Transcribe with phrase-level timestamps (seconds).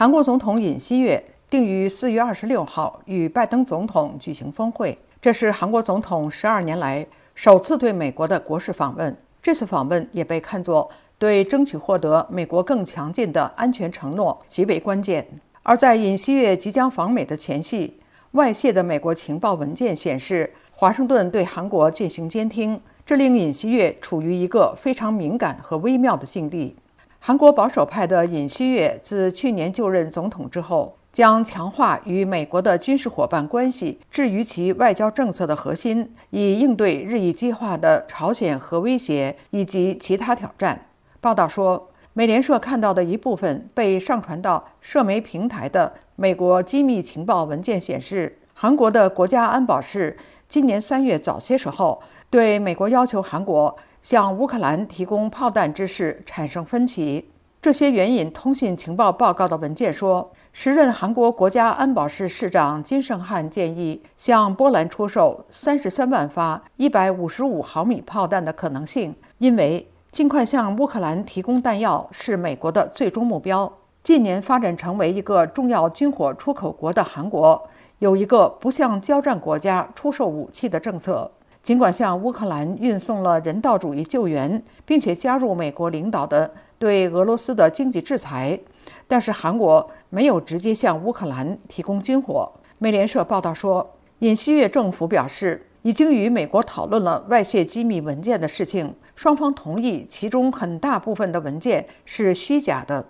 [0.00, 9.16] 韩国总统尹锡悦定于四月二十六号与拜登总统举行峰会，这是韩国总统十二年来首次对美国的国事访问。
[9.42, 10.88] 这次访问也被看作
[11.18, 15.26] 对争取获得美国更强劲的安全承诺极为关键。
[15.64, 17.98] 而在尹锡悦即将访美的前夕，
[18.30, 26.76] 外泄的美国情报文件显示，华盛顿对韩国进行监听，这令尹锡悦处于一个非常敏感和微妙的境地。
[27.20, 40.86] 韩国保守派的尹锡悦自去年就任总统之后，将强化与美国的军事伙伴关系置于其外交政策的核心，以应对日益激化的朝鲜核威胁以及其他挑战。
[41.20, 50.16] 报道说，美联社看到的一部分被上传到社媒平台的美国机密情报文件显示，韩国的国家安保室
[50.48, 52.00] 今年三月早些时候
[52.30, 53.76] 对美国要求韩国。
[54.00, 57.30] 向乌克兰提供炮弹之事产生分歧。
[57.60, 73.70] 这些援引通信情报报告的文件说，时任韩国国家安保室室长金圣汉建议向波兰出售三十三万发一百五十五毫米炮弹的可能性，因为尽快向乌克兰提供弹药是美国的最终目标。
[74.04, 81.32] 近年发展成为一个重要军火出口国的韩国，有一个不向交战国家出售武器的政策。
[81.68, 88.58] 尽管向乌克兰运送了人道主义救援，并且加入美国领导的对俄罗斯的经济制裁，
[89.06, 92.50] 但是韩国没有直接向乌克兰提供军火。
[92.78, 93.86] 美联社报道说，
[94.20, 103.04] 尹锡悦政府表示已经与美国讨论了外泄机密文件的事情，双方同意其中很大部分的文件是虚假的。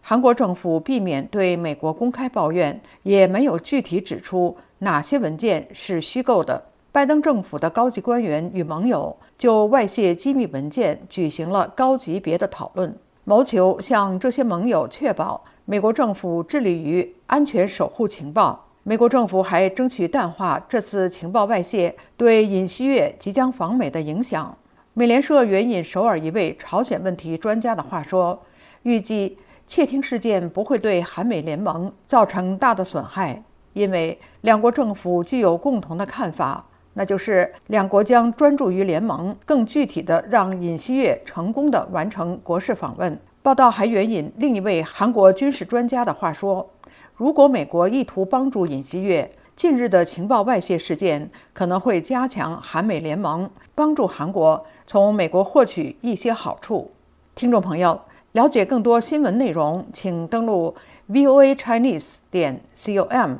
[0.00, 6.66] 韩国政府避免对美国公开抱怨，也没有具体指出哪些文件是虚构的。
[6.94, 18.68] 拜登政府的高级官员与盟友就外泄机密文件举行了高级别的讨论，谋求向这些盟友确保美国政府致力于安全守护情报。
[18.84, 24.56] 美国政府还争取淡化这次情报外泄对尹锡悦即将访美的影响。
[24.92, 28.40] 美联社援引首尔一位朝鲜问题专家的话说
[28.84, 43.18] ：“预计窃听事件不会对韩美联盟造成大的损害，因为两国政府具有共同的看法。”那就是两国将专注于联盟，更具体的让尹锡悦成功的完成国事访问。
[43.42, 46.70] 报道还援引另一位韩国军事专家的话说
[47.14, 56.90] ：“如果美国意图帮助尹锡悦，近日的情报外泄事件可能会加强韩美联盟，帮助韩国从美国获取一些好处。”
[57.34, 58.00] 听众朋友，
[58.32, 60.74] 了解更多新闻内容，请登录
[61.10, 63.34] voa chinese 点 com。